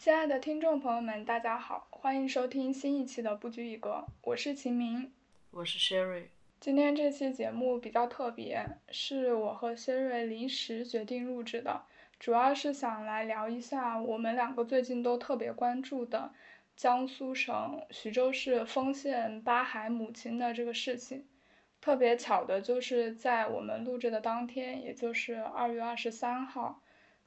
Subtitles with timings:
[0.00, 5.12] 亲爱的听众朋友们，大家好，欢迎收听新一期的不拘一格，我是秦明，
[5.50, 6.28] 我是 Sherry。
[6.58, 11.82] 今天这期节目比较特别，是我和 Sherry 临时决定录制的，
[12.18, 16.32] 主要是想来聊一下我们两个最近都特别关注的
[16.74, 21.26] 江苏省徐州市丰县八孩母亲的这个事情。
[21.82, 26.80] 特别巧的就是在我们录制的当天，也就是二月二十三号。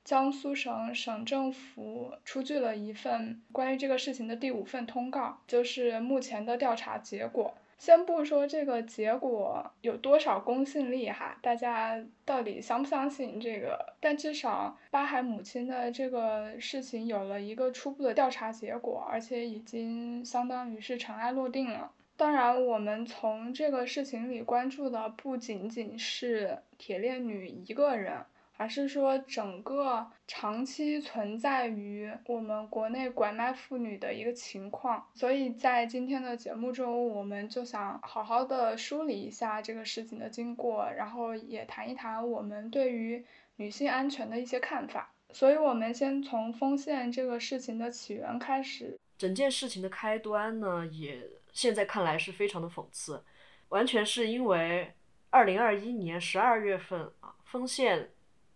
[0.04, 7.54] 江苏省省政府出具了一份关于这个事情的第五份通告，就是目前的调查结果。
[7.80, 13.94] 先不说这个结果有多少公信力哈，大家到底相不相信这个？
[14.00, 21.92] 但至少巴海母亲的这个事情有了一个初步的调查结果，而且已经相当于是尘埃落定了。
[22.16, 28.18] 当然，我们从这个事情里关注的不仅仅是铁链女一个人。
[28.64, 43.26] 而是说，整个长期存在于我们国内拐卖妇女的一个情况，所以在今天的节目中，我们就想好好的梳理一下这个事情的经过，然后也谈一谈我们对于
[43.58, 45.12] 女性安全的一些看法。
[45.34, 48.98] 所以，我们先从丰县这个事情的起源开始。
[49.18, 53.22] 整件事情的开端呢，也现在看来是非常的讽刺，
[53.68, 54.94] 完全是因为
[55.32, 58.12] 二零二一年十二月份啊，丰县。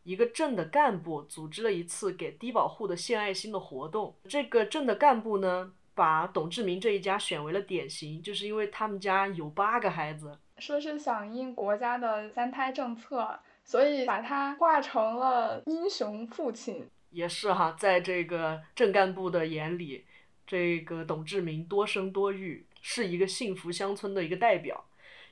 [0.08, 4.16] 一个镇的干部组织了一次给低保户的献爱心的活动。
[4.30, 16.88] 这个镇的干部呢，把董志明这一家选为了典型，就是因为他们家有八个孩子，说是响应国家的三胎政策，所以把他画成了英雄父亲。
[17.10, 20.06] 也是哈，在这个镇干部的眼里，
[20.46, 24.86] 这个董志明多生多育，是一个幸福乡村的一个代表，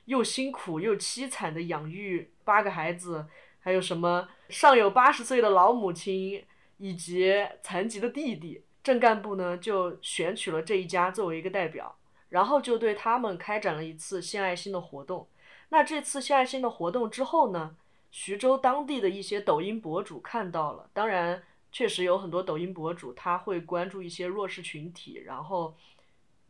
[0.04, 3.24] 又辛苦又凄惨的养育八个孩子。
[3.66, 6.44] 还有什么上有八十岁的老母亲，
[6.76, 11.96] 以及残疾的弟弟，镇干部呢就选取了这一家作为一个代表，
[12.28, 15.28] 然后就对他们开展了一次献爱心的活动。
[15.70, 17.74] 那这次献爱心的活动之后呢，
[18.12, 25.74] 徐州当地的一些抖音博主看到了，当然确实有很多抖音博主他会关注一些弱势群体，然后，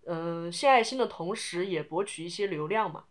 [0.04, 3.04] 嗯，献爱心的同时也博取一些流量嘛，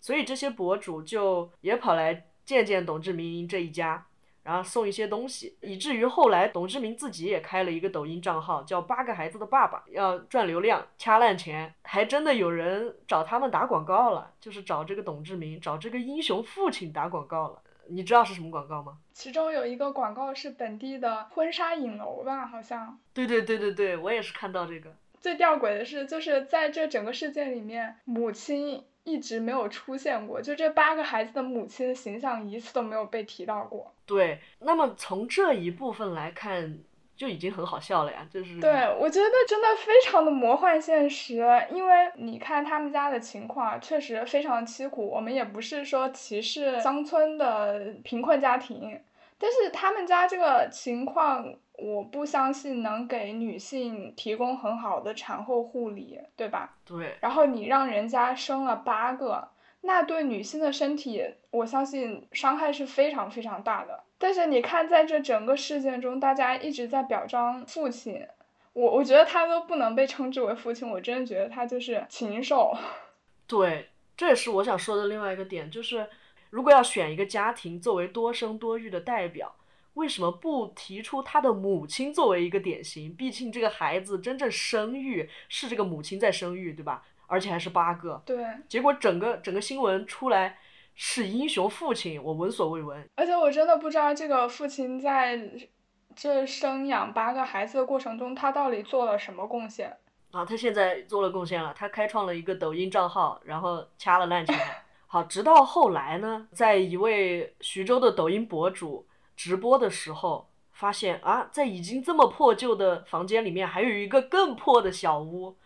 [0.00, 2.28] 所以这些博主就也跑来。
[2.44, 4.06] 见见董志明这一家，
[4.42, 17.62] 然后送一些东西，以至于后来董志明自己也开了一个抖音账号，叫“八个孩子的爸爸”，要赚流量、掐烂钱，还真的有人找他们打广告了，就是找这个董志明、找这个英雄父亲打广告了。
[17.88, 18.98] 你知道是什么广告吗？
[19.12, 22.98] 其中有一个广告是本地的婚纱影楼吧，好像。
[23.12, 24.94] 对对对对对，我也是看到这个。
[25.20, 28.84] 最吊诡的是，就是在这整个事件里面，母亲。
[29.04, 33.92] 一直没有出现过，就这八个孩子的母亲的形象一次都没有被提到过。
[34.06, 36.78] 对，那么从这一部分来看，
[37.16, 38.60] 就已经很好笑了呀，就是。
[38.60, 45.06] 对，我觉得真的非常的魔幻现实，因为你看他们家的情况确实非常凄苦。
[45.06, 49.00] 我们也不是说歧视乡村的贫困家庭，
[49.38, 51.54] 但是他们家这个情况。
[51.76, 56.76] 我不相信能给女性提供很好的产后护理，对吧？
[56.84, 57.16] 对。
[57.20, 59.48] 然后你让人家生了八个，
[59.80, 64.04] 那对女性的身体，我相信伤害是非常非常大的。
[64.18, 68.24] 但是你看，在这整个事件中，大家一直在表彰父亲，
[68.72, 72.72] 我我觉得他都不能被称之为父亲，我真的觉得他就是禽兽。
[73.48, 76.08] 对，这也是我想说的另外一个点，就是
[76.50, 79.56] 如果要选一个家庭作为多生多育的代表。
[79.94, 83.14] 为什么不提出他的母亲作为一个典型？
[83.14, 87.04] 毕竟这个孩子真正生育是这个母亲在生育，对吧？
[87.26, 88.20] 而且还是八个。
[88.26, 88.44] 对。
[88.68, 90.58] 结果整个整个新闻出来
[90.94, 93.08] 是英雄父亲，我闻所未闻。
[93.14, 95.40] 而且我真的不知道这个父亲在
[96.14, 99.96] 这生养八个孩子的过程中，他到底做了什么贡献？
[100.32, 104.58] 啊，他现在做了贡献了，他开创了一个抖音账号，然后掐了烂钱。
[105.06, 109.06] 好，直到后来呢，在一位徐州的抖音博主。
[109.36, 115.56] 直播的时候发现啊，在已经这么破旧的房间里面，还有一个更破的小屋，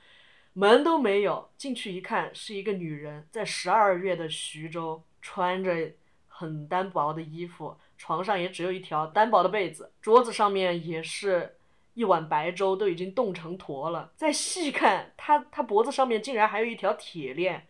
[0.52, 1.50] 门都没有。
[1.56, 5.92] 进去一看，是一个女人在十二月的徐州，穿着
[6.26, 11.56] 很单薄的衣服，床上也只有一条单薄的被子，桌子上面也是
[11.94, 14.12] 一碗白粥，都已经冻成坨了。
[14.16, 17.67] 再细看，她她脖子上面竟然还有一条铁链。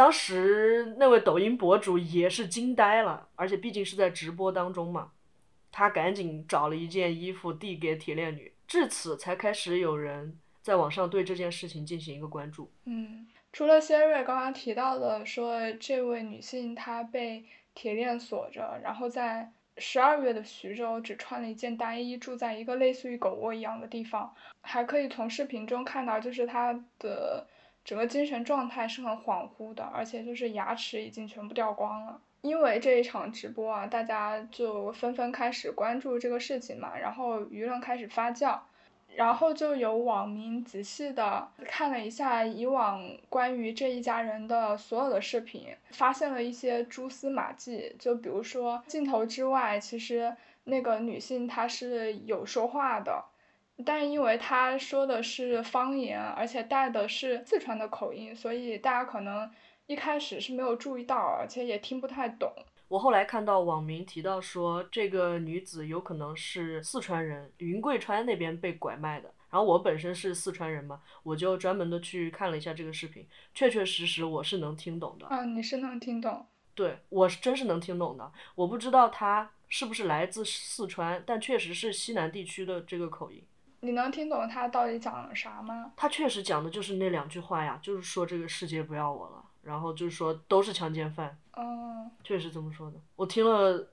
[0.00, 5.12] 当时那位抖音博主也是惊呆了，而且毕竟是在直播当中嘛，
[5.70, 12.72] 他赶紧找了一件衣服递给铁链女，至此才开始有人在网上对这件事情进行一个关注。
[12.86, 17.44] 嗯，除了谢瑞刚刚提到的说这位女性她被
[17.74, 27.46] 铁链锁着，然后在十二月的徐州只穿了一件单衣，住在一个类似于狗窝一样的地方，还可以从视频中看到，就是她的
[27.84, 32.20] 整个精神状态是很恍惚的，而且就是牙齿已经全部掉光了。
[32.42, 38.58] 因为这一场直播啊，大家就纷纷开始关注这个事情嘛，然后舆论开始发酵。
[39.16, 47.92] 然后就有网民仔细的看了一下以往关于这一家人的所有的视频，发现了一些蛛丝马迹。
[47.98, 53.24] 就比如说镜头之外，其实那个女性她是有说话的，
[53.84, 59.50] 但因为他说的是方言，而且带的是四川的口音，所以大家可能
[59.86, 62.52] 一开始是没有注意到，而且也听不太懂。
[62.88, 69.32] 我后来看到网民提到说，这个女子有可能是四川人，云贵川那边被拐卖的。
[69.48, 75.26] 然后我本身是四川人嘛，我就专门的去看了一下这个视频，确确实实我是能听懂的。
[75.30, 76.46] 嗯，你是能听懂？
[76.74, 78.32] 对，我是真是能听懂的。
[78.54, 83.42] 我不知道她是不是来自四川，但确实是西南地区的这个口音。
[83.80, 85.92] 你能听懂他到底讲了啥吗？
[85.96, 89.44] 他确实讲的就是那两句话呀，就是说这个世界不要我了。
[89.62, 93.88] 然后就是说都是强奸犯，嗯，确实这么说的，我听了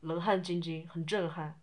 [0.00, 1.54] 冷汗津津，很震撼。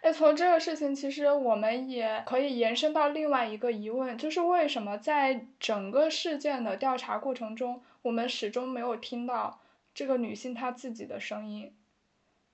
[0.00, 9.60] 哎，从这个事情，其实我们也可以延伸到另外一个疑问，就是为什么在整个事件的调查过程中，我们始终没有听到
[9.92, 11.76] 这个女性她自己的声音？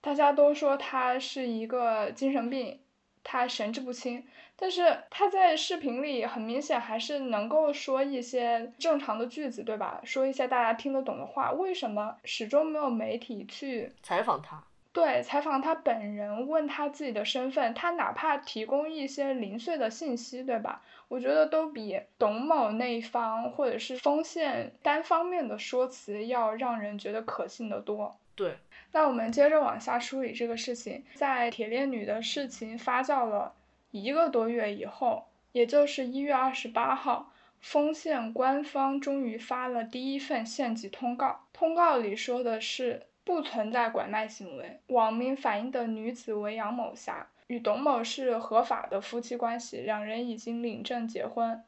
[0.00, 2.81] 大家都说她是一个精神病。
[3.22, 4.26] 他神志不清，
[4.56, 10.00] 但是他在视频里很明显还是能够说一些正常的句子，对吧？
[10.05, 11.52] 说一些大家听得懂的话。
[11.52, 14.62] 为什么始终没有媒体去采访他？
[14.93, 20.82] 对，采访他本人，问他自己的身份，他哪怕提供一些零碎的信息，对吧？
[21.06, 28.16] 我觉得都比董某那一方或者是丰县单方面的说辞要让人觉得可信的多。
[28.34, 28.56] 对。
[28.92, 33.54] 那我们接着往下梳理这个事情，在铁链女的事情发酵了
[33.92, 41.40] 一个多月以后，也就是一月二十八号，丰县官方终于发了第一份县级通告。
[41.52, 51.62] 通告里说的是不存在拐卖行为，网民反映的女子为杨某霞，与董某是合法的夫妻关系，两人已经领证结婚，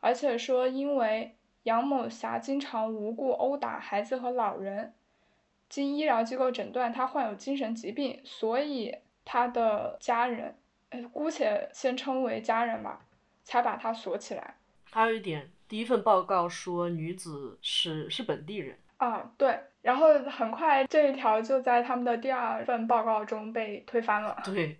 [0.00, 4.92] 而且说因为杨某霞经常无故殴打孩子和老人。
[5.68, 8.94] 经医疗机构诊断，他患有精神疾病，所以
[9.24, 10.54] 他的家人，
[10.90, 13.00] 呃，姑且先称为家人吧，
[13.42, 14.54] 才把他锁起来。
[14.90, 18.78] 还有一点，第一份报告说女子是是本地人。
[18.98, 24.40] 啊，对，然后很快这一条就在他们的第二份报告中被推翻了。
[24.44, 24.78] 对，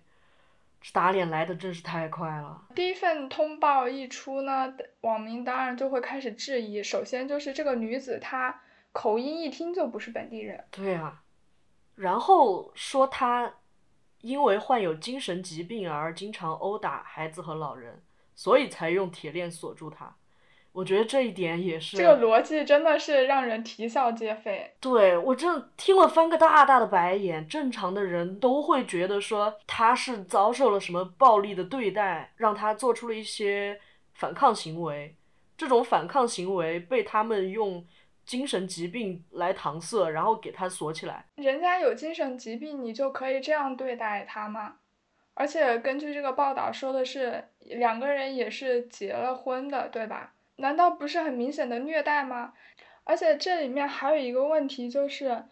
[0.93, 2.61] 打脸来的真是太快了。
[2.73, 8.61] 第一份通报一出呢，网民当然就会开始质疑，首先就是这个女子她。
[8.95, 10.63] 口音一听就不是本地人。
[10.71, 11.21] 对啊，
[11.95, 13.55] 然后说他
[14.21, 18.01] 因为患有精神疾病而经常殴打孩子和老人，
[18.35, 20.15] 所以才用铁链锁住他。
[20.71, 21.97] 我觉得这一点也是。
[21.97, 24.73] 这个逻辑真的是让人啼笑皆非。
[24.79, 27.45] 对我这听了翻个大大的白眼。
[27.45, 33.81] 正常的人都会觉得说他是遭受了什么暴力的对待，让他做出了一些
[34.13, 35.17] 反抗行为。
[35.57, 37.85] 这种反抗行为被他们用。
[38.25, 41.25] 精神疾病来搪塞，然后给他锁起来。
[41.35, 44.77] 人家有精神疾病，你就可以这样对待他吗？
[45.33, 50.33] 而且根据这个报道说的是，两个人也是结了婚的，对吧？
[50.57, 52.53] 难道不是很明显的虐待吗？
[53.03, 55.45] 而且这里面还有一个问题就是。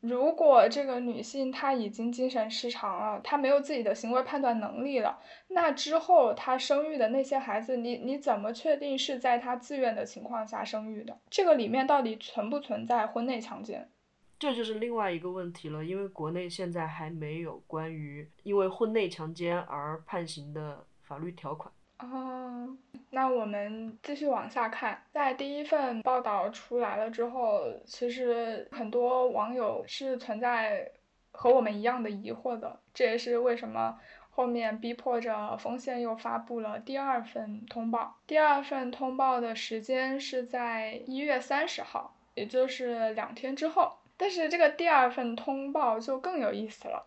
[0.00, 11.18] 如果这个女性她已经精神失常了，她没有自己的行为判断能力了，那之后她生育的那些孩子，你你怎么确定是在她自愿的情况下生育的？
[11.28, 13.90] 这个里面到底存不存在婚内强奸？
[14.38, 21.72] 这就是另外一个问题了，因为国内现在还没有关于因为婚内强奸而判刑的法律条款。
[21.98, 22.76] 哦，
[23.10, 30.88] 那我们继续往下看，在第一份报道出来了之后，其实很多网友是存在
[31.32, 33.98] 和我们一样的疑惑的，这也是为什么
[34.30, 38.16] 后面逼迫着丰县又发布了第二份通报。
[38.28, 43.98] 第二份通报的时间是在一月三十号，也就是两天之后。
[44.16, 47.06] 但是这个第二份通报就更有意思了，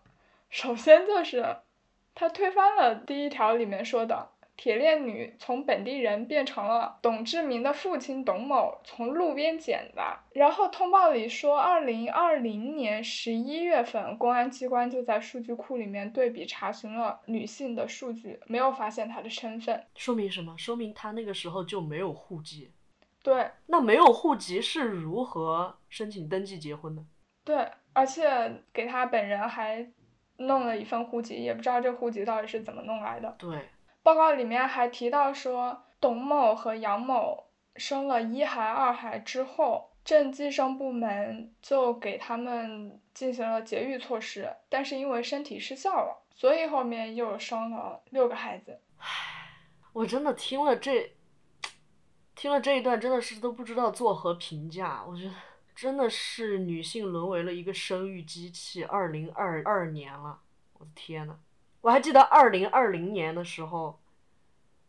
[0.49, 1.55] 首先就是
[2.13, 4.27] 他推翻了第一条里面说的。
[4.61, 10.19] 铁链女从本地人变成了董志明的父亲董某从路边捡的。
[10.33, 19.83] 然后通报里说，二零二零年十一月份，公安机关就在数据库里面对比查询了女性的数据，没有发现她的身份。
[19.95, 20.55] 说明什么？
[20.55, 22.71] 说明她那个时候就没有户籍。
[23.23, 23.49] 对。
[23.65, 27.03] 那没有户籍是如何申请登记结婚的？
[27.43, 29.89] 对，而且给她本人还
[30.37, 33.35] 弄了一份户籍，也不知道这户籍到底是怎么弄来的。
[33.39, 33.69] 对，
[34.03, 48.79] 报告里面还提到说，董某和杨某生了一孩、二孩之后，镇计生部门就给他们进行了节育措施，但是因为身体失效了，所以后面又生了六个孩子。
[49.93, 51.13] 我真的听了这，
[52.33, 55.03] 听了这一段，真的是都不知道作何评价。
[55.07, 55.33] 我觉得
[55.75, 58.83] 真的是女性沦为了一个生育机器。
[58.83, 60.39] 二零二二年了，
[60.73, 61.37] 我的天呐，
[61.81, 63.99] 我还记得二零二零年的时候，《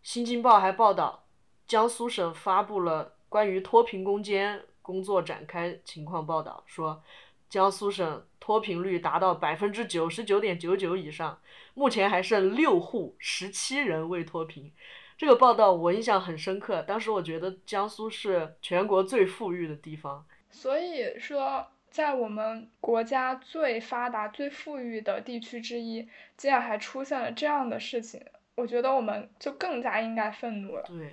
[0.03, 1.25] 新京报》还报道，
[1.67, 7.03] 江苏省发布了关于脱贫攻坚工作展开情况报道，说
[7.49, 11.41] 江苏省脱贫率达到百分之九十九点九九以上，
[11.73, 14.71] 目前还剩六户十七人未脱贫。
[15.17, 20.27] 这个报道我印象很深刻，当时我觉得江苏是全国最富裕的地方。
[20.51, 28.21] 所以说，在我们国家最发达、最富裕的地区之一，竟然还出现了这样的事情，
[28.57, 30.83] 我觉得我们就更加应该愤怒了。
[30.89, 31.13] 对。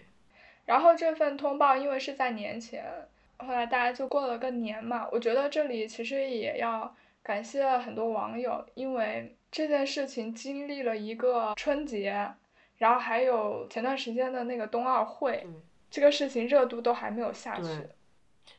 [0.65, 2.85] 然后这份通报因为是在年前，
[3.37, 12.31] 后来大家就过了个年嘛，我觉得这里其实也要感谢很多网友，因为这件事情经历了一个春节。
[12.77, 15.45] 然后还有前段时间的那个冬奥会，
[15.91, 17.67] 这个事情热度都还没有下去，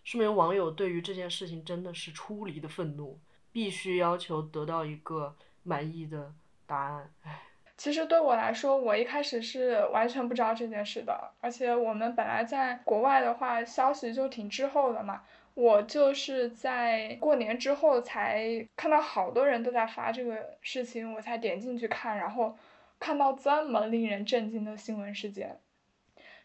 [0.05, 3.19] 说明网友对于这件事情真的是出离的愤怒，
[3.53, 6.33] 必须要求得到一个满意的
[6.67, 7.13] 答案。
[7.23, 7.43] 唉，
[7.77, 15.23] 其实对我来说，我一开始是完全不知道这件事的，而且我们本来在国外的话，消息就挺滞后的嘛，
[15.55, 22.57] 我就是在过年之后才看到好多人都在发这个事情，我才点进去看，然后。
[23.03, 25.59] 看到这么令人震惊的新闻事件，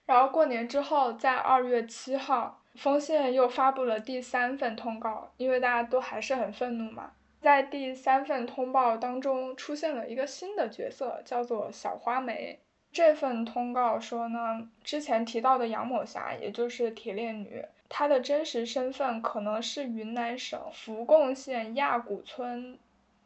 [0.05, 7.11] 然后过年之后，在二月七号，丰县又发布了第三份通告，因为大家都还是很愤怒嘛。
[7.41, 12.59] 在第三份通报当中，出现了一个新的角色，叫做小花梅。
[12.91, 22.79] 这份通告说呢，之前提到的杨某霞，也就是铁链女，她的真实身份可能是云南省扶贡县亚古村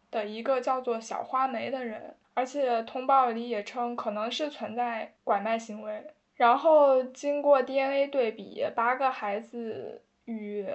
[0.10, 2.16] 的一个叫做小花梅的人。
[2.36, 6.08] 而且通报里也称可能是存在拐卖行为，
[6.40, 10.66] 然后经过 DNA 对比，八个孩子与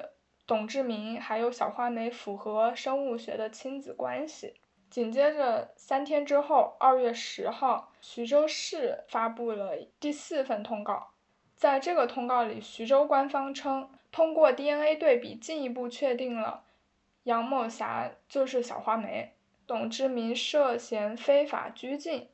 [0.47, 4.52] 董志明还有小花梅符合生物学的亲子关系。
[4.90, 11.12] 紧接着三天之后，二月十号，徐州市发布了第四份通告，
[11.56, 16.64] 在这个通告里，徐州官方称通过 DNA 对比进一步确定了
[17.23, 19.33] 杨某霞就是小花梅。
[19.66, 22.28] 董志明涉嫌非法拘禁，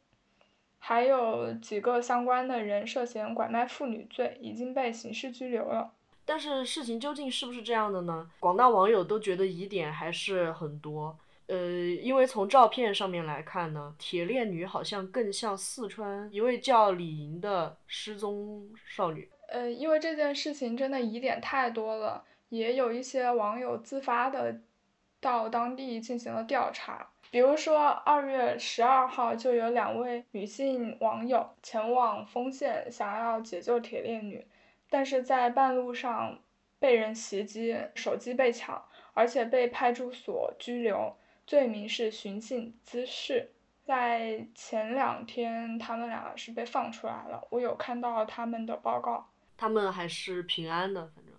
[0.82, 5.92] 还有几个相关的人涉嫌拐卖妇女罪，已经被刑事拘留了。
[6.24, 8.28] 但是事情究竟是不是这样的呢？
[8.40, 11.16] 广大网友都觉得疑点还是很多。
[11.46, 11.56] 呃，
[12.02, 19.28] 因为从照片上面来看呢，铁链女好像更像四川一位叫李莹的失踪少女。
[19.48, 24.60] 呃，因为这件事情真的疑点太多了，也有一些网友自发的
[25.20, 27.10] 到当地进行了调查。
[27.30, 34.44] 比如说，二月十二号就有两位女性网友前往丰县，想要解救铁链女，
[34.88, 36.40] 但是在半路上
[36.80, 38.84] 被人袭击，手机被抢，
[39.14, 43.52] 而且被派出所拘留，罪名是寻衅滋事。
[43.84, 51.29] 在前两天，他们俩是被放出来了，我有看到他们的报告，他们还是平安的，反正。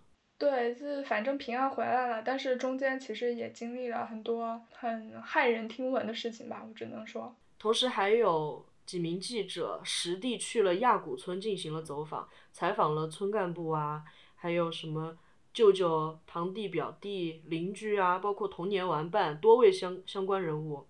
[0.41, 7.35] 对，是反正平安回来了，但是中间其实也经历了很多很骇人听闻的事情吧，我只能说。
[7.59, 15.15] 同时还有几名记者实地去了亚古村进行了走访，采访了村干部啊，还有什么
[15.53, 20.87] 舅舅、堂弟、表弟、邻居啊，包括童年玩伴，多位相相关人物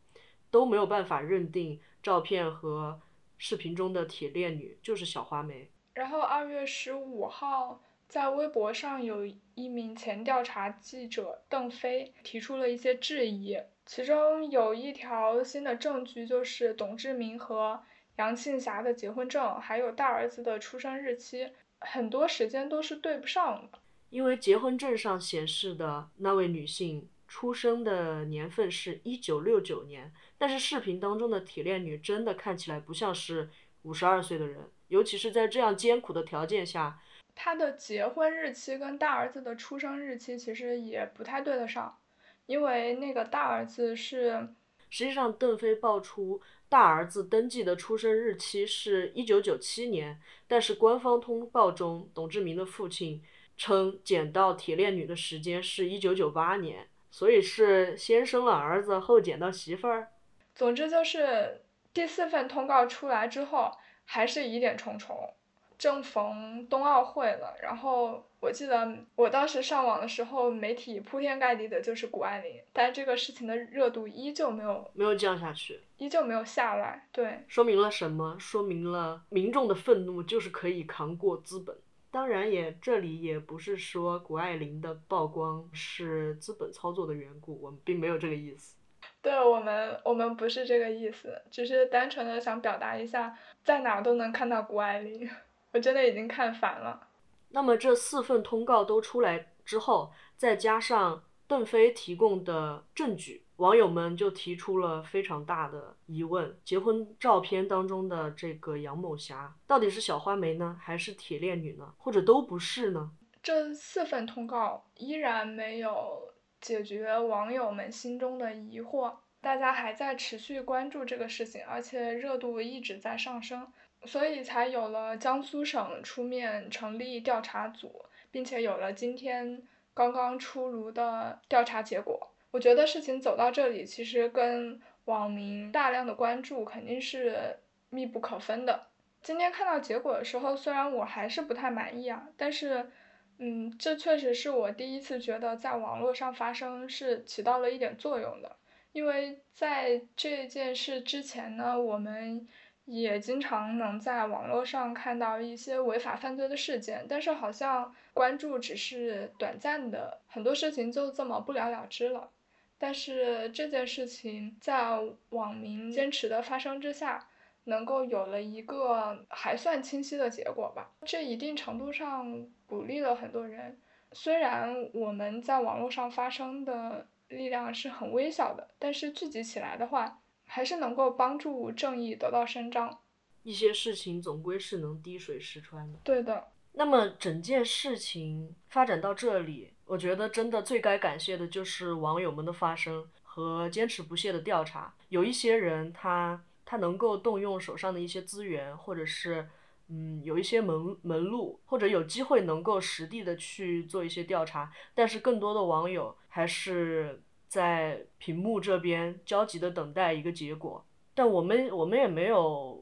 [0.50, 3.02] 都没有办法认定照片和
[3.38, 5.70] 视频中的铁链女就是小花梅。
[5.96, 7.82] 然后二月十五号。
[8.12, 9.26] 在微博上有
[9.56, 17.82] 一名前调查记者邓飞提出了一些质疑，其中有一条新的证据就是董志明和
[18.18, 23.80] 杨庆霞的结婚证，还有大儿子的出生日期，很多时间都是对不上的。
[24.10, 33.50] 因为结婚证上显示的那位女性出生的年份是一九六九年，但是视频当中的铁链女真的看起来不像是
[33.84, 37.00] 五十二岁的人，尤其是在这样艰苦的条件下。
[37.44, 41.98] 他的结婚日期跟大儿子的出生日期其实也不太对得上，
[42.46, 44.48] 因为那个大儿子是，
[44.92, 53.20] 实际上邓飞爆出大儿子登记的出生日期是一九九七年，但是官方通报中董志明的父亲
[53.58, 60.10] 称捡到铁链女的时间是一九九八年，所以是先生了儿子后捡到媳妇儿。
[60.54, 63.72] 总之就是第四份通告出来之后，
[64.06, 65.34] 还是疑点重重。
[65.82, 77.08] 正逢冬奥会了，然后我记得我当时上网的时候，媒体铺天盖地的就是谷爱凌，但这个事情的热度依旧没有没有降下去，依旧没有下来。
[77.12, 78.38] 对，说明了什么？
[78.38, 81.76] 说明了民众的愤怒就是可以扛过资本。
[82.12, 88.76] 当然也这里也不是说谷爱凌的曝光是资本操作的缘故，我们并没有这个意思。
[89.24, 95.28] 对我们，我们不是这个意思，只是单纯的想表达一下，在哪都能看到谷爱凌。
[95.72, 97.08] 我真的已经看烦了。
[97.50, 113.12] 那么这四份通告都出来之后，再加上邓飞提供的证据，网友们就提出了非常大的疑问：结婚照片当中的这个杨某霞，到底是小花梅呢，还是铁链女呢，或者都不是呢？
[113.44, 123.68] 这四份通告依然没有解决网友们心中的疑惑，大家还在持续关注这个事情，而且热度一直在上升。
[124.06, 129.62] 所以才有了江苏省出面成立调查组，并且有了今天
[129.94, 132.32] 刚刚出炉的调查结果。
[132.50, 138.88] 我觉得事情走到这里，其实跟网民大量的关注肯定是密不可分的。
[139.22, 142.90] 今天看到结果的时候，虽然我还是不太满意啊，但是，
[143.38, 148.56] 嗯，这确实是我第一次觉得在网络上发声是起到了一点作用的。
[148.94, 152.48] 因为在这件事之前呢，我们。
[152.86, 162.30] 也经常能在网络上看到一些违法犯罪的事件，但是好像关注只是短暂的，很多事情就这么不了了之了。
[162.78, 167.28] 但是这件事情在网民坚持的发生之下，
[167.66, 173.78] 能够有了一个还算清晰的结果吧，这一定程度上鼓励了很多人。
[174.14, 180.21] 虽然我们在网络上发声的力量是很微小的，但是聚集起来的话。
[180.54, 183.00] 还是能够帮助正义得到伸张，
[183.44, 185.98] 一些事情总归是能滴水石穿的。
[186.04, 186.50] 对的。
[186.74, 194.94] 那么整件事情发展到这里，我觉得真的最该感谢的就是网友们的发声和坚持不懈的调查。
[195.08, 199.48] 有一些人他他能够动用手上的一些资源，或者是
[199.88, 207.24] 嗯有一些门门路，或者有机会能够实地的去做一些调查，但是更多的网友还是。
[207.52, 212.82] 在屏幕这边焦急的等待一个结果，但我们我们也没有，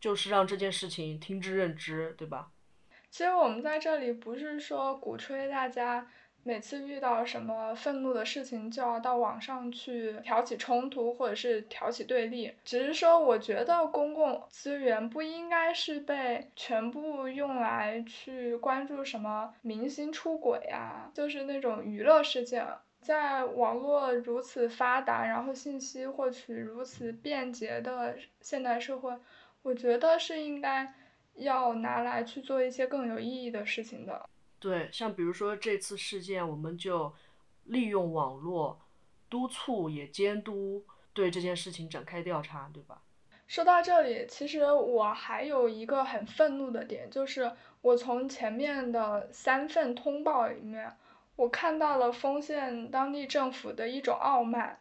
[0.00, 2.48] 就是让这件事情听之任之，对吧？
[3.10, 6.10] 其实我们在这里不是说鼓吹大家
[6.42, 22.66] 每次遇到什么愤怒的事情就要到网上去挑起冲突或者是挑起对立，只是说我觉得公共资源不应该是被全部用来去关注什么明星出轨啊，就是那种娱乐事件。
[23.06, 29.16] 在网络如此发达，然后信息获取如此便捷的现代社会，
[29.62, 30.92] 我觉得是应该
[31.34, 34.28] 要拿来去做一些更有意义的事情的。
[34.58, 37.14] 对，像比如说这次事件，我们就
[37.66, 38.80] 利用网络
[39.30, 43.00] 督促也监督对这件事情展开调查，对吧？
[43.46, 50.96] 说到这里，其实我还有一个很愤怒的点，就是我从前面的三份通报里面。
[51.36, 54.80] 我看到了丰县当地政府的一种傲慢，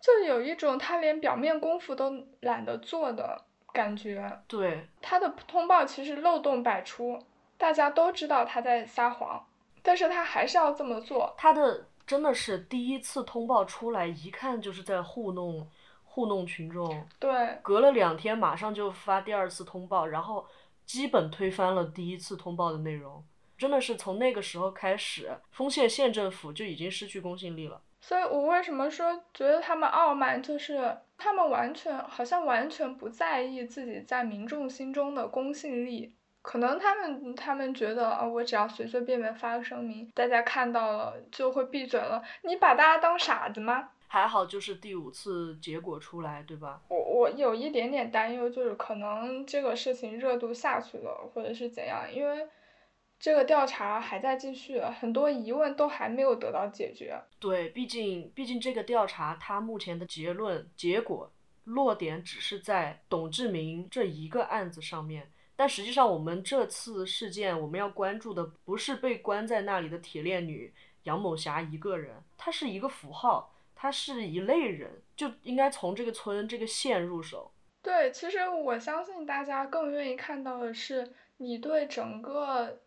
[0.00, 4.40] 就有一种他连表面功夫都懒得做的感觉。
[4.48, 7.18] 对，他的通报其实漏洞百出，
[7.58, 9.46] 大家都知道他在撒谎，
[9.82, 11.34] 但是他还是要这么做。
[11.36, 15.68] 他的真的是第一次通报出来，一看就是在糊弄
[16.02, 17.06] 糊弄群众。
[17.18, 17.58] 对。
[17.62, 20.46] 隔了两天，马上就发第二次通报，然后
[20.86, 23.22] 基本推翻了第一次通报的内容。
[23.60, 27.82] 真的是从那个时候开始，丰县县政府就已经失去公信力了。
[28.00, 36.14] 所以我为什么说觉得他们傲慢，就是他们完全好像完全不在意自己在民众心中的公信力。
[36.40, 42.22] 可能他们他们觉得啊，我只要随随便便发个声明，大家看到了就会闭嘴了。
[42.44, 43.90] 你把大家当傻子吗？
[44.06, 46.80] 还好就是第五次结果出来，对吧？
[46.88, 52.48] 我我有一点点担忧，就是可能这个事情热度下去了，或者是怎样，因为。
[53.20, 57.20] 这个调查还在继续，很多疑问都还没有得到解决。
[57.38, 61.30] 对，毕竟毕竟这个调查它目前的结论结果
[61.64, 77.52] 落点只是在董志明这一个案子上面，但实际上我们这次事件我们要关注的不是被关在那里的铁链女杨某霞一个人，她是一个符号，她是一类人，就应该从这个村这个县入手。
[77.82, 82.80] 对，其实我相信大家更愿意看到的是你对整个。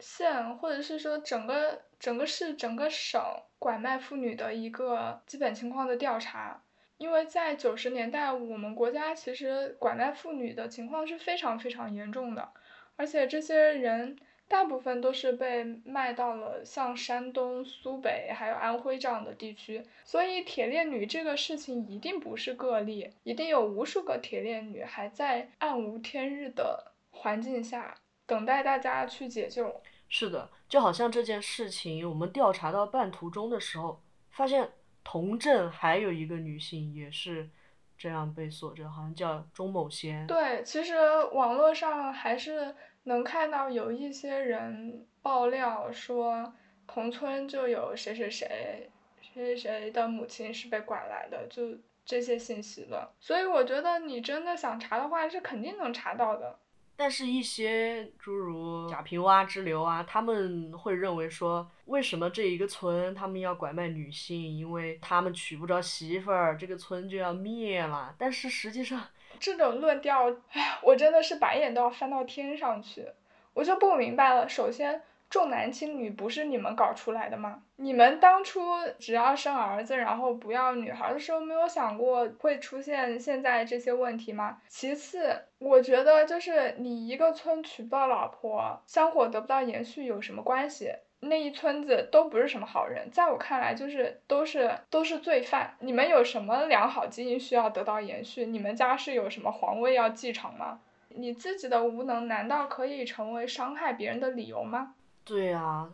[0.00, 3.20] 县或者是说整个整个市整个省
[3.58, 6.62] 拐卖妇女的一个基本情况的调查，
[6.96, 12.48] 因为在九十年代，我们国家其实拐卖妇女的情况是非常非常严重的，
[12.96, 27.96] 而且这些人大部分都是被卖到了像山东、苏北还有安徽这样的地区，所以铁链女这个事情一定不是个例，一定有无数个铁链女还在暗无天日的环境下
[28.28, 29.80] 等待大家去解救。
[30.08, 34.70] 是的，就好像这件事情，我们调查到半途中的时候，发现。
[35.10, 37.48] 同镇还有一个女性也是
[37.96, 40.26] 这样被锁着，好像叫钟某仙。
[40.26, 40.94] 对，其实
[41.32, 46.52] 网络上还是能看到有一些人爆料说，
[46.86, 48.90] 同村就有谁谁谁，
[49.22, 53.10] 谁谁谁的母亲是被拐来的，就这些信息的。
[53.18, 56.58] 所以我觉得你真的想查的话，是肯定能查到的。
[57.00, 64.58] 但是，一些诸如贾平凹之流啊，他们会认为说，为什么这一个村他们要拐卖女性？
[64.58, 68.12] 因为他们娶不着媳妇儿，这个村就要灭了。
[68.18, 69.00] 但是实际上，
[69.38, 73.06] 这种论调，哎，我真的是白眼都要翻到天上去，
[73.54, 74.48] 我就不明白了。
[74.48, 75.00] 首先。
[75.30, 77.62] 重男轻女不是你们搞出来的吗？
[77.76, 78.60] 你们当初
[78.98, 84.58] 只要生儿子，然后不要女孩的时候，没有想过会出现现在这些问题吗？
[84.68, 90.92] 其次，我觉得就是你一个村娶不到老婆，香火得不到延续有什么关系？
[91.20, 95.74] 那一村子都不是什么好人，在我看来就是都是都是罪犯。
[95.80, 98.46] 你们有什么良好基因需要得到延续？
[98.46, 100.80] 你们家是有什么皇位要继承吗？
[101.08, 104.94] 你自己的无能难道可以成为伤害别人的理由吗？
[105.28, 105.92] 对啊，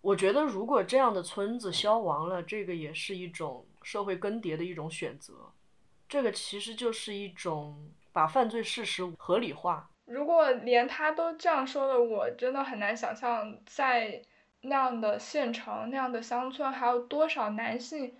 [0.00, 5.34] 我觉得如果这样的村子消亡了，这个也是一种社会更迭的一种选择。
[6.08, 9.88] 这个其实就是一种把犯罪事实合理化。
[10.04, 14.20] 如果连他都这样说了，我真的很难想象，在
[14.62, 18.16] 那样的县城、那样的乡村，还有多少男性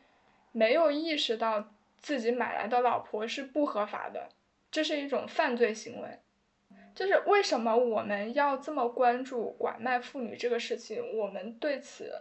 [0.53, 4.29] 没有意识到自己买来的老婆是不合法的，
[4.70, 6.20] 这是一种犯罪行为。
[6.94, 11.16] 就是为什么我们要这么关注拐卖妇女这个事情？
[11.16, 12.12] 我们对此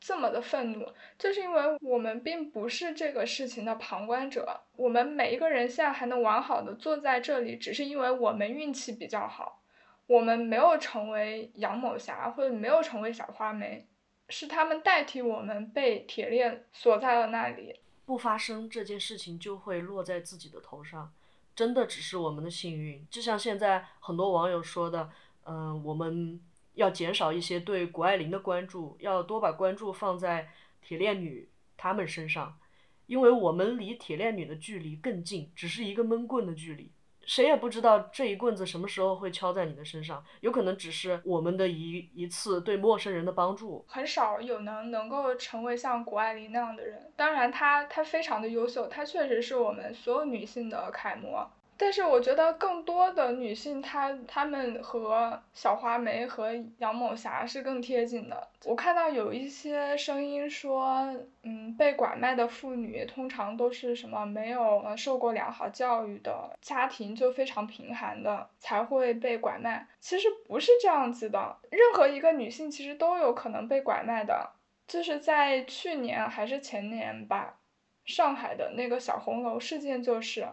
[0.00, 4.60] 这么的愤怒，就是因为我们并不是这个事情的旁观者。
[4.76, 9.62] 我们每一个人现在还能完好的坐在这里，只是因为我们运气比较好，
[10.06, 13.86] 我们没有成为杨某霞或者没有成为小花梅，
[14.28, 17.80] 是他们代替我们被铁链锁在了那里。
[18.04, 21.12] 不发生这件事情，就会落在自己的头上。
[21.54, 25.10] 真的只是我们的幸运，就像现在很多网友说的，
[25.44, 26.40] 嗯，我们
[26.74, 32.58] 要减少一些对谷爱凌的关注，要多把关注放在铁链女她们身上，
[33.06, 36.90] 因为我们离铁链女的距离更近，只是一个闷棍的距离。
[37.24, 43.84] 谁也不知道这一棍子什么时候会敲在你的身上，有可能只是我们的一一次对陌生人的帮助。
[43.86, 51.50] 很少有能能够成为像谷爱凌那样的人，当然她她非常的优秀，她确实是我们所有女性的楷模。
[51.82, 58.48] 但是我觉得更多的女性，她她们和小花梅和杨某霞是更贴近的。
[58.64, 69.88] 我看到有一些声音说，嗯，被拐卖的妇女通常都是什么没有受过良好教育的家庭，就非常贫寒的才会被拐卖。
[69.98, 74.50] 其实不是这样子的，任何一个女性其实都有可能被拐卖的。
[74.86, 77.56] 就是在去年还是前年吧，
[78.04, 80.48] 上海的那个小红楼事件就是。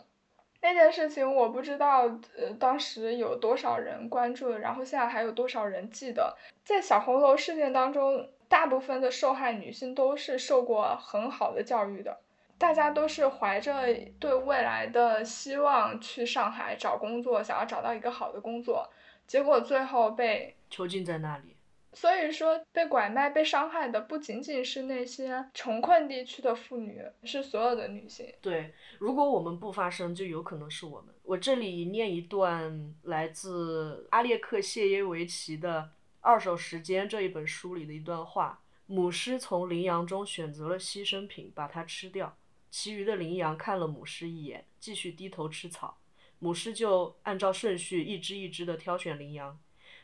[0.61, 2.01] 那件事情我不知道，
[2.37, 6.35] 呃，当时有多少人关注，然后现在还有多少人记得？
[6.63, 12.19] 在小红楼事件当中，大部分的受害女性都是受过很好的教育的，
[12.57, 13.73] 大家都是怀着
[14.19, 18.89] 对未来的希望去上海找工作，想要找到一个好的工作，
[19.25, 21.55] 结果最后被囚禁在那里。
[21.93, 28.31] 所以说，被拐卖、被伤害的不仅仅是那些穷困地区的妇女，是所有的女性。
[28.41, 31.13] 对，如果我们不发声，就有可能是我们。
[31.23, 35.81] 我这里念一段来自阿列克谢耶维奇的
[36.21, 42.37] 《二手时间》这一本书里的一段话：母狮从羚羊中选择了牺牲品，把它吃掉。
[42.69, 45.97] 其余的羚羊看了母狮一眼，继续低头吃草。
[46.37, 49.59] 母狮就按照顺序一只一只的挑选羚羊。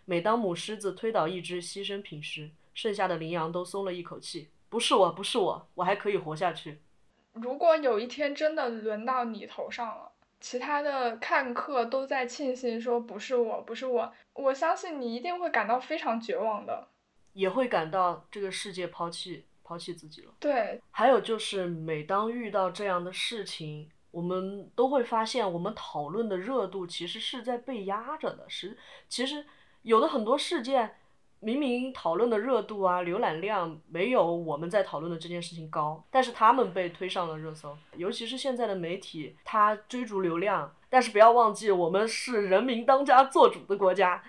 [0.05, 4.49] 每当母狮子推倒一只牺牲品时，剩下的羚羊都松了一口气。
[4.69, 6.79] 不是我，不是我，我还可以活下去。
[7.33, 16.87] 如果有一天真的轮到你头上了，其他的看客都在庆幸说不是我，不是我，我相信你一定会感到非常绝望的，
[17.33, 20.33] 也会感到这个世界抛弃抛弃自己了。
[20.39, 20.79] 对。
[20.91, 28.77] 还有就是，每当遇到这样的事情，我们都会发现，我们讨论的热度其实是在被压着的，是
[29.09, 29.45] 其实。
[29.85, 30.95] 有的很多事件，
[31.41, 37.77] 明明讨论的热度啊、浏览量没有我们在讨论的这件事情高，但是他们被推上了热搜。
[37.95, 44.23] 尤其是现在的媒体，它追逐流量，但是不要忘记，我们是人民当家作主的国家，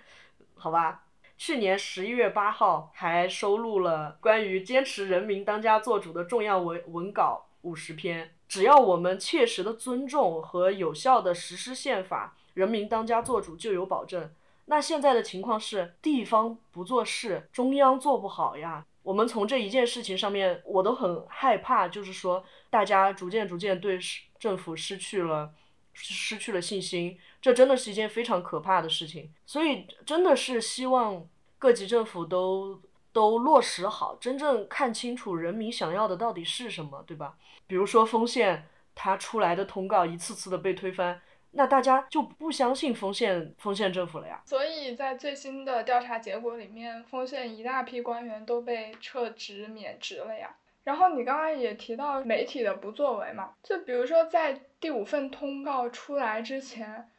[0.57, 1.05] 好吧？
[1.39, 8.35] 去年十一月八号还收录了关于坚持人民当家作主的重要文文稿五十篇。
[8.47, 14.31] 只要我们切实的尊重和有效的实施宪法，人民当家作主就有保证。
[14.67, 18.85] 那现在的情况是，地方不做事，中央做不好呀。
[19.03, 23.97] 我们从这一件事情上面，我都很害怕，就是说，大家逐渐逐渐对
[24.39, 25.53] 政府失去了
[25.95, 29.33] 失去了信心，这真的是一件非常可怕的事情。
[29.47, 31.25] 所以，真的是希望
[31.59, 37.37] 各级政府都都落实好，真正看清楚人民想要的到底是什么，对吧？
[37.69, 41.23] 比如说丰县，它出来的通告一次次的被推翻。
[41.57, 44.43] 那大家就不相信丰县丰县政府了呀？
[44.45, 50.55] 所以在最新的调查结果里面，丰县一大批官员都被撤职免职了呀。
[50.85, 57.11] 然后你刚刚也提到媒体的不作为嘛，就比如说在第五份通告出来之前，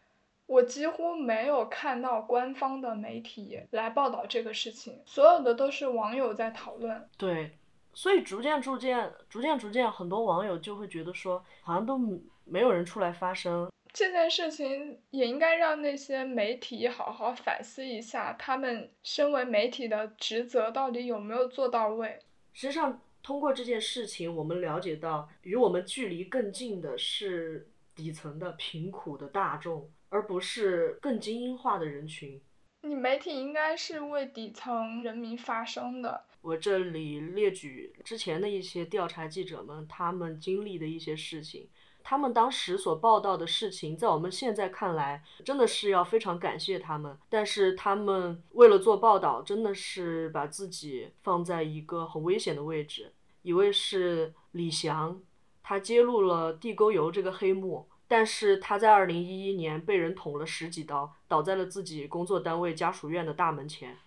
[0.45, 7.09] 我几乎没有看到官方的媒体来报道这个事情，所有的都是网友在讨论。
[7.17, 7.57] 对，
[7.93, 11.99] 所以逐渐逐渐逐渐逐渐，很多网友就会觉得说，好像都
[12.45, 13.69] 没有人出来发声。
[13.97, 22.19] 这件事情也应该让那些媒体好好反思一下，他们身为媒体的职责到底有没有做到位。
[22.53, 32.39] 实际上，通过这件事情，我们了解到，与我们距离更近的是底层的贫苦的大众，而不是更精英化的人群。
[32.83, 36.23] 你媒体应该是为底层人民发声的。
[36.41, 41.67] 我这里列举之前的一些调查记者们他们经历的一些事情。
[42.09, 47.17] 他们当时所报道的事情，在我们现在看来，真的是要非常感谢他们。
[47.27, 53.11] 但是他们为了做报道，真的是把自己放在一个很危险的位置。
[53.41, 55.21] 一位是李翔，
[55.61, 63.97] 他揭露了地沟油这个黑幕，但是他在二零一一年被人捅了十几刀，倒在了自己工作单位家属院的大门前。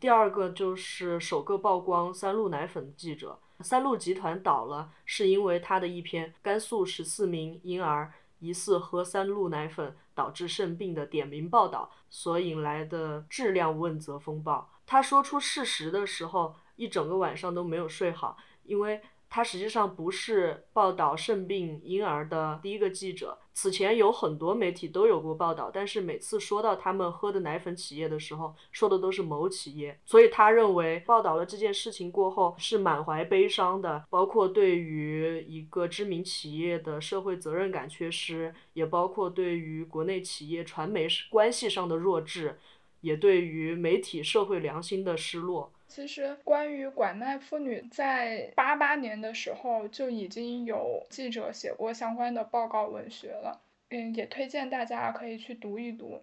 [0.00, 3.38] 第二个就是首个曝光三鹿奶粉的记者。
[3.62, 14.70] 三鹿集团倒了，是因为他的一篇甘肃十四名婴儿疑似喝三鹿奶粉导致肾病的点名报道所引来的质量问责风暴。
[14.86, 19.00] 他说出事实的时候，一整个晚上都没有睡好，因为。
[19.30, 42.58] 他实际上不是报道肾病婴儿的第一个记者，此前有很多媒体都有过报道，但是每次说到他们喝的奶粉企业的时候，说的都是某企业，所以他认为报道了这件事情过后是满怀悲伤的，包括对于一个知名企业的社会责任感缺失，也包括对于国内企业传媒关系上的弱智，
[43.02, 45.72] 也对于媒体社会良心的失落。
[45.90, 53.60] 其实，关于拐卖妇女，在八八年的时候就已经有记者写过相关的报告文学了。
[53.90, 56.22] 嗯，也推荐大家可以去读一读。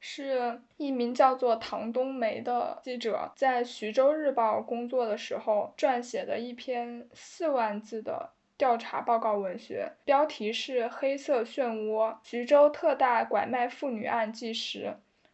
[0.00, 14.86] 是一名叫做唐冬梅的记者在徐州日报工作的时候撰写的一篇四万字的调查报告文学，标题是《黑色漩涡：徐州特大拐卖妇女案纪实》。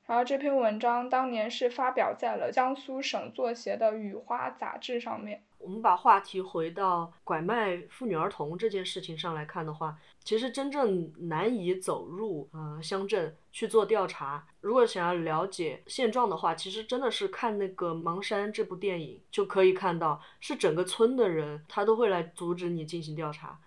[0.08, 5.44] 然后这篇文章当年是发表在了江苏省作协的《雨花》杂志上面。
[5.58, 14.46] 我们把话题回到拐卖妇女儿童这件事情上来看的话，其实真正难以走入呃乡镇去做调查。
[14.62, 23.60] 如果想要了解现状的话，其实真的是看那个《盲山》这部电影就可以看到，是整个村的人他都会来阻止你进行调查。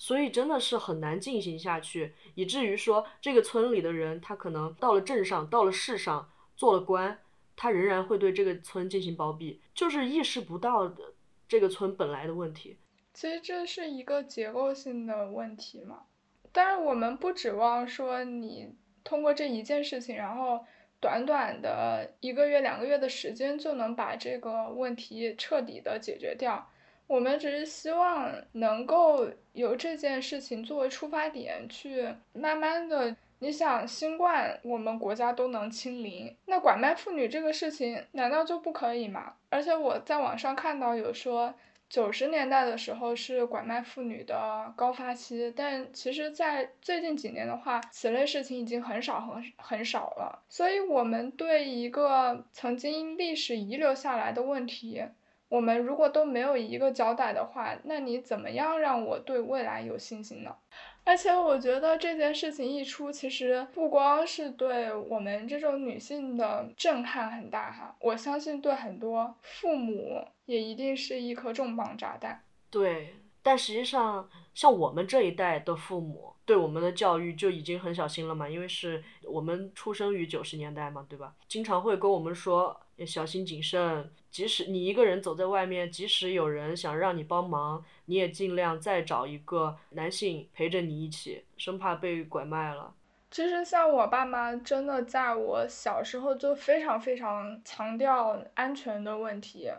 [0.00, 7.18] 所以真的是很难进行下去，以至于说这个村里的人，他可能到了镇上，到了市上做了官，
[7.54, 11.12] 他仍然会对这个村进行包庇，就是意识不到的
[11.46, 12.78] 这个村本来的问题。
[13.12, 16.04] 其实这是一个结构性的问题嘛，
[16.50, 18.72] 但是我们不指望说你
[19.04, 20.64] 通过这一件事情，然后
[20.98, 26.70] 短短的一个月、两个月的时间就能把这个问题彻底的解决掉。
[27.10, 39.32] 我们只是希望能够由这件事情作为出发点，去慢慢的，你想新冠我们国家都能清零，那拐卖妇女这个事情难道就不可以吗？
[39.48, 41.52] 而且我在网上看到有说，
[41.88, 50.44] 九十年代的时候是拐卖妇女的高发期，但其实，在最近几年的话，此类事情已经很少很很少了。
[50.48, 55.02] 所以，我们对一个曾经历史遗留下来的问题。
[55.50, 60.56] 我们如果都没有一个交代的话，那你怎么样让我对未来有信心呢？
[61.02, 72.40] 而且我觉得这件事情一出，其实不光是对我们这种女性的震撼很大哈，我相信对很多父母也一定是一颗重磅炸弹。
[72.70, 81.32] 对，但实际上像我们这一代的父母，对我们的教育就已经很小心了嘛，因为是我们出生于九十年代嘛，对吧？
[81.46, 84.10] 经常会跟我们说小心谨慎。
[84.32, 92.92] 即使你一个人走在外面，即使有人想让你帮忙，你也尽量再找一个男性陪着你一起，生怕被拐卖了。
[93.30, 99.70] 其实像我爸妈，真的在我小时候就非常非常强调安全的问题。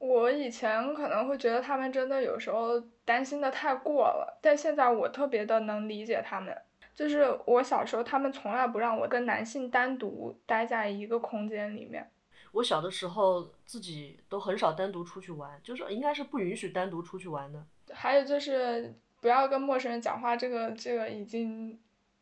[0.00, 6.56] 我以前可能会觉得他们真的有时候担心的太过了，但现在我特别的能理解他们。
[6.94, 12.10] 就是我小时候，他们从来不让我跟男性单独待在一个空间里面。
[12.52, 17.62] 我小的时候自己都很少单独出去玩，就是应该是不允许单独出去玩的。
[17.92, 21.78] 还有就是不要跟陌生人讲话，这个这个已经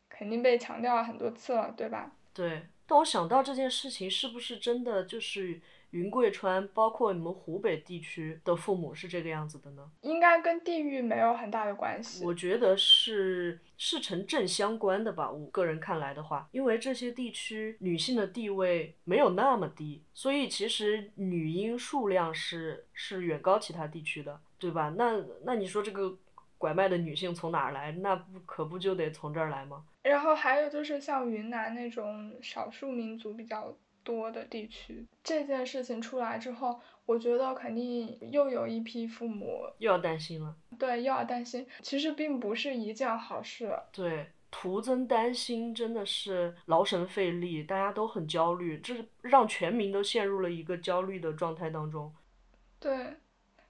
[0.09, 2.11] 肯定被强调了很多次了，对吧？
[2.33, 2.67] 对。
[2.85, 5.61] 但我想到这件事情是不是真的就是。
[5.91, 9.89] 云贵川，包括你们湖北地区的父母是这个样子的呢？
[10.01, 12.23] 应该跟地域没有很大的关系。
[12.23, 15.31] 我觉得是是成正相关的吧。
[15.31, 24.93] 我个人看来的话，因为这些地区女性的地位没有那么低，所以其实女婴数量是是远高其他地区的，对吧？
[24.95, 26.15] 那那你说这个
[26.57, 27.91] 拐卖的女性从哪儿来？
[27.93, 29.83] 那不可不就得从这儿来吗？
[30.03, 33.75] 然后还有就是像云南那种少数民族比较。
[34.09, 40.55] 多的地区，这件事情出来之后，我觉得肯定又有一批父母又要担心了。
[40.79, 43.71] 对，又要担心，其实并不是一件好事。
[43.91, 52.11] 对，徒增担心，真的是劳神费力，大家都很焦虑，这是让全民都陷入了一个焦虑的状态当中。
[52.79, 53.17] 对，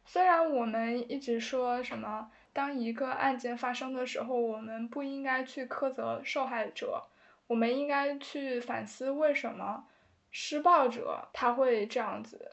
[0.06, 7.04] 虽然我们一直说什么，当一个案件发生的时候，我们不应该去苛责受害者，
[7.48, 9.84] 我们应该去反思为什么。
[10.32, 12.52] 施暴者他会这样子，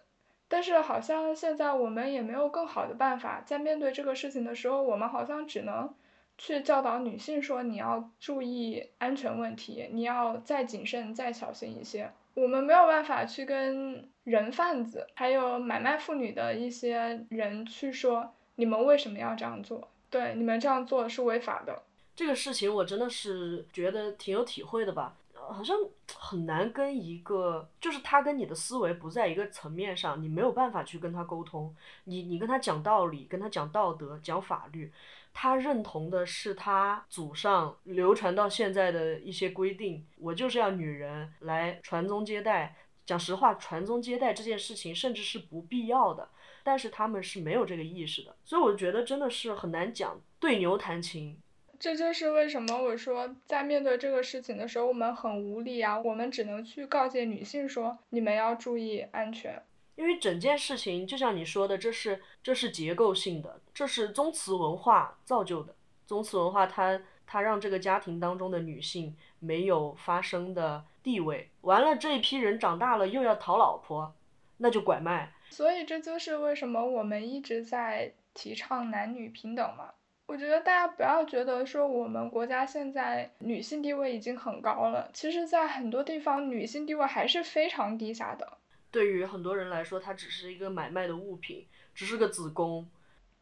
[0.48, 5.94] 但是好像现在我们也没有更好的办法，在面对这个事情的时候，我们好像只能
[6.38, 12.10] 去教导女性说你要注意安全问题，你要再谨慎、再小心一些。
[12.34, 19.88] 我们没有办法去跟人贩子还有买卖妇女的一些人去说你们为什么要这样做？
[20.10, 21.82] 对，你们这样做是违法的。
[22.14, 25.16] 这个事情我真的是觉得挺有体会的吧。
[25.52, 25.76] 好像
[26.14, 31.74] 很难跟一个，就是他跟你的思维不在一个层面上，你没有办法去跟他沟通。
[32.04, 34.92] 你你跟他讲道理，跟他讲道德，讲法律，
[35.32, 40.06] 他认同的是他祖上流传到现在的一些规定。
[40.18, 42.76] 我就是要女人来传宗接代。
[43.04, 46.28] 讲实话，传宗接代这件事情甚至是不必要的，
[46.64, 48.34] 但是他们是没有这个意识的。
[48.44, 51.38] 所以我觉得真的是很难讲，对牛弹琴。
[51.78, 55.98] 这就是为什么我说，在面对这个事情的时候，我们很无力啊。
[55.98, 59.62] 我们只能去告诫女性说，你们要注意安全。
[59.94, 65.74] 因为整件事情就像你说的，这是这是结构性的，这是宗祠文化造就的。
[66.06, 71.50] 宗祠文化它它让这个家庭当中的女性没有发声的地位。
[71.62, 74.14] 完了，这一批人长大了又要讨老婆，
[74.58, 75.32] 那就拐卖。
[75.50, 79.92] 所以这就是为什么我们一直在提倡男女平等嘛。
[80.26, 88.58] 我觉得大家不要觉得说我们国家现在女性地位已经很高了，其实，在很多地方女性地位还是非常低下的。
[88.90, 92.88] 对于很多人来说，它只是一个买卖的物品，只是个子宫。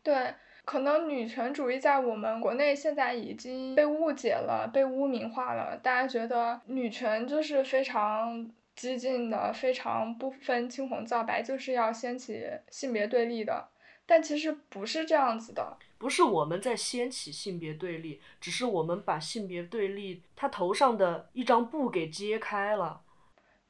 [0.02, 5.78] 对，可能女权主义在我们国内现在已经被误解了，被污名化了。
[5.78, 13.68] 大家觉得女权就是非常激进的，非常不分青红皂白，就是要掀起性别对立的。
[14.06, 23.00] 但其实不是这样子的，不是我们在掀起性别对立，只是我们把性别对立他头上的一张布给揭开了。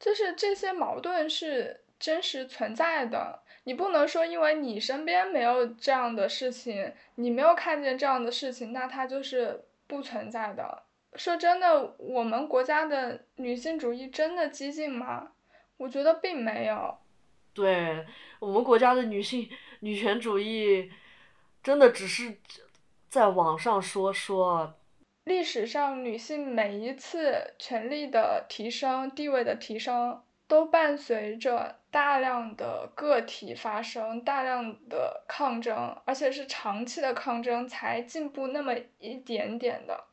[0.00, 10.82] 就是这些矛盾是真实存在的，你不能说因为你身边没有这样的事情，你没有看见这样的事情，那它就是不存在的。
[11.14, 15.30] 说真的，我们国家的女性主义真的激进吗？
[15.76, 16.98] 我觉得并没有。
[17.52, 18.04] 对
[18.40, 19.48] 我们国家的女性。
[19.80, 20.90] 女权主义
[21.64, 22.36] 真的只是
[23.08, 24.74] 在网上说说。
[25.24, 40.04] 历史上女性每一次权力的提升、地位的提升，都伴随着大量的个体发生、大量的抗争，而且是长期的抗争才进步那么一点点的。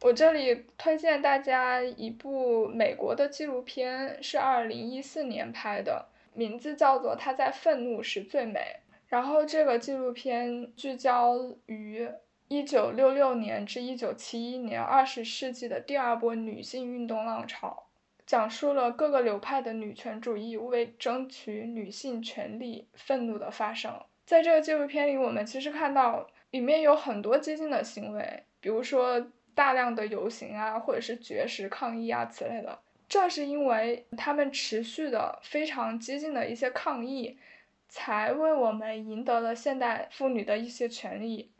[0.00, 8.60] 我这里推荐大家一部美国的纪录片，是二零一四年拍的，名字叫做《她在愤怒时最美》。
[9.08, 11.34] 然后这个纪录片聚焦
[11.66, 12.08] 于
[12.48, 17.86] 一九六六年至一九七一年二十世纪的第二波女性运动浪潮，
[18.26, 23.92] 讲述了各个流派的女权主义为争取女性权利愤怒的发生。
[24.26, 32.78] 在这个纪录片里，我们其实看到里面有很多激进的行为，比如说大量的游行啊，或者是绝食抗议啊此类的。
[33.08, 37.38] 正是因为他们持续的非常激进的一些抗议，
[37.88, 41.50] 才为我们赢得了现代妇女的一些权利。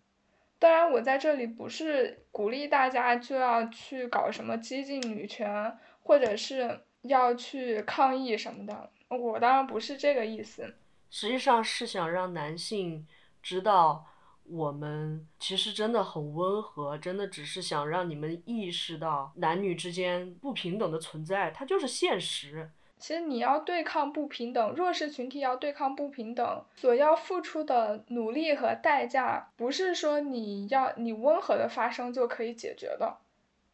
[0.59, 8.91] 当然，我在这里不是鼓励大家就要去搞什么激进女权，或者是要去抗议什么的。
[9.09, 10.75] 我当然不是这个意思。
[11.11, 13.07] 实际上是想让男性
[13.43, 14.05] 知道，
[14.45, 22.71] 我们其实真的很温和，真的只是想让你们意识到男女之间不平等的存在，它就是现实。
[22.99, 33.17] 其实你要对抗不平等，弱势群体要对抗不平等，所要付出的努力和代价，不是说你要你温和的发声就可以解决的。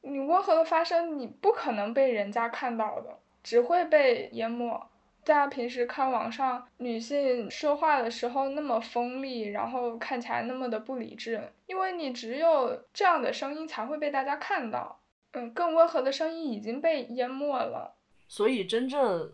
[0.02, 4.86] 你温和的发声，你不可能被人家看到的，只会被淹没。
[5.24, 15.00] 大家平时看网上女性说话的时候那么锋利，然后看起来那么的不理智，因为你只有这样的声音才会被大家看到。
[15.32, 17.94] 嗯，更温和的声音已经被淹没了。
[18.26, 19.32] 所以，真正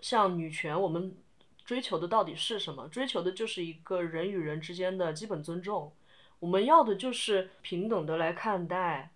[0.00, 1.14] 像女权，我们
[1.64, 2.88] 追求的到底是什么？
[2.88, 5.92] 追求的就是一个人与人之间的基本尊重。
[6.40, 9.10] 我们要的就是平等的来看待。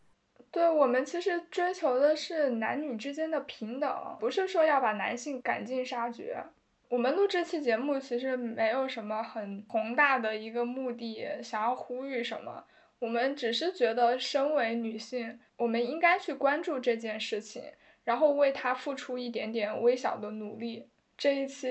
[0.51, 6.45] 对我们其实追求的是男女之间的平等，不是说要把男性赶尽杀绝。
[6.91, 12.65] 我们录这期节目其实没有什么很宏大的一个目的，想要呼吁什么。
[13.01, 17.63] 我们只是觉得，身为女性，我们应该去关注这件事情，
[18.05, 20.89] 然后为他付出一点点微小的努力。
[21.17, 21.69] 这一期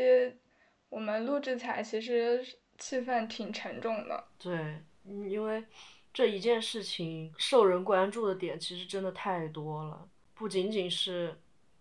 [0.90, 2.46] 我们录制起来其实
[2.78, 4.24] 气氛挺沉重的。
[4.38, 5.64] 对，因为。
[6.16, 11.36] 这一件事情受人关注的点其实真的太多了，不仅仅是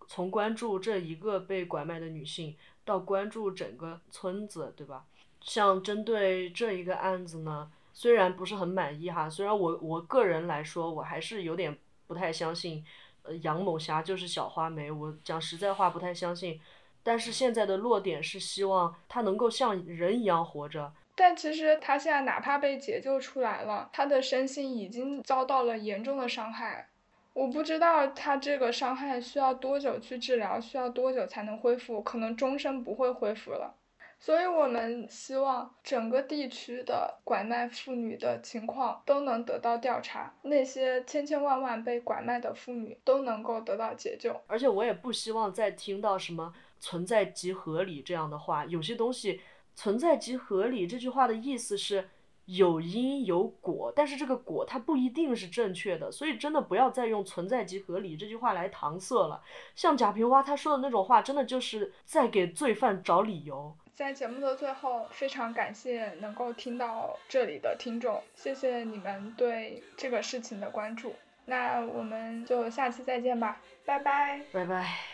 [0.07, 5.05] 从关注这一个被拐卖的女性，到关注整个村子，对吧？
[5.39, 11.77] 像针对这一个案子呢，虽然不是很满意哈，虽然我我个人来说，我还是有点
[12.07, 12.83] 不太相信，
[13.23, 16.59] 呃，杨某霞就是小花梅，我讲实在话不太相信。
[17.01, 20.93] 但是现在的落点是希望她能够像人一样活着。
[21.15, 26.87] 但其实他现在哪怕被解救出来了，他的身心已经遭到了严重的伤害。
[27.33, 33.75] 我不知道他这个伤害需要多久去治疗，需要多久才能恢复，可能终身不会恢复了。
[34.23, 44.33] 所以我们希望整个地区的拐卖妇女的情况都能得到调查，那些千千万万被拐卖的妇女都能够得到解救。
[44.47, 49.41] 而且我也不希望再听到什么存在即合理这样的话，有些东西。
[49.75, 52.07] 存在即合理这句话的意思是
[52.45, 59.41] 有因有果，但是这个果它不一定是正确的，所以真的不要再用存在即合理这句话来搪塞了。
[59.75, 63.75] 像贾平凹他说的那种话，真的就是在给罪犯找理由。
[63.93, 71.15] 在节目的最后，非常感谢能够听到这里的听众，谢谢你们对这个事情的关注。
[71.45, 75.12] 那我们就下期再见吧，拜拜，拜拜。